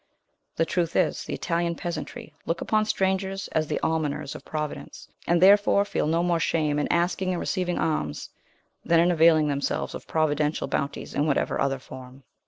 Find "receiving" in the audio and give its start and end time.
7.39-7.77